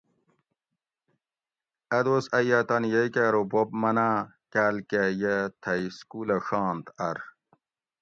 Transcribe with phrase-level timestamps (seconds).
[1.97, 4.17] ا دوس ائی یاۤ تانی یئی کہ ارو بوب مناۤں
[4.53, 7.17] کاۤل کہ یہ تھئی سکولہ ڛانت ار